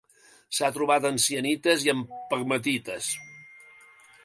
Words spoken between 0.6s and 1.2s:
trobat en